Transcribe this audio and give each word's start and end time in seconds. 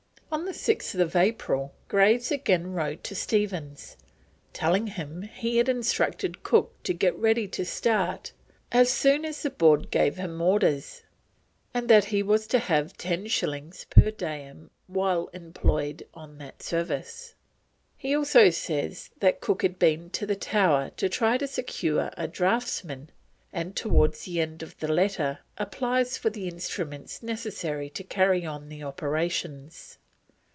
On 0.33 0.45
6th 0.47 1.13
April 1.19 1.73
Graves 1.89 2.31
again 2.31 2.71
wrote 2.71 3.03
to 3.03 3.15
Stephens, 3.15 3.97
telling 4.53 4.87
him 4.87 5.23
he 5.23 5.57
had 5.57 5.67
instructed 5.67 6.41
Cook 6.41 6.71
to 6.83 6.93
get 6.93 7.17
ready 7.17 7.49
to 7.49 7.65
start 7.65 8.31
as 8.71 8.89
soon 8.89 9.25
as 9.25 9.43
the 9.43 9.49
Board 9.49 9.91
gave 9.91 10.15
him 10.15 10.41
orders, 10.41 11.03
and 11.73 11.89
that 11.89 12.05
he 12.05 12.23
was 12.23 12.47
to 12.47 12.59
have 12.59 12.95
ten 12.95 13.27
shillings 13.27 13.85
per 13.89 14.09
diem 14.09 14.69
whilst 14.87 15.35
employed 15.35 16.07
on 16.13 16.37
that 16.37 16.63
service. 16.63 17.33
He 17.97 18.15
also 18.15 18.51
says 18.51 19.09
that 19.19 19.41
Cook 19.41 19.63
had 19.63 19.77
been 19.77 20.09
to 20.11 20.25
the 20.25 20.37
Tower 20.37 20.91
to 20.95 21.09
try 21.09 21.37
to 21.39 21.45
secure 21.47 22.09
a 22.15 22.29
draughtsman, 22.29 23.09
and 23.51 23.75
towards 23.75 24.21
the 24.23 24.39
end 24.39 24.63
of 24.63 24.77
the 24.79 24.93
letter 24.93 25.39
applies 25.57 26.15
for 26.17 26.29
the 26.29 26.47
instruments 26.47 27.21
necessary 27.21 27.89
to 27.89 28.03
carry 28.05 28.45
on 28.45 28.69
the 28.69 28.81
operations. 28.81 29.97